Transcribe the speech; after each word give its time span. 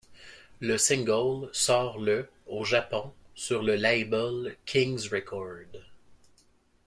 Le 0.61 0.79
single 0.79 1.51
sort 1.53 1.99
le 1.99 2.27
au 2.47 2.65
Japon 2.65 3.13
sur 3.35 3.61
le 3.61 3.75
label 3.75 4.55
King 4.65 4.97
Records. 5.11 5.77